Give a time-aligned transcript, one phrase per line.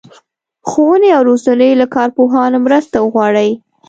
[0.69, 3.49] ښوونې او روزنې له کارپوهانو مرسته وغواړي.